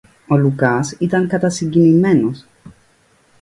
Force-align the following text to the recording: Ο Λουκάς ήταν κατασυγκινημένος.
Ο 0.27 0.37
Λουκάς 0.37 0.91
ήταν 0.97 1.27
κατασυγκινημένος. 1.27 2.45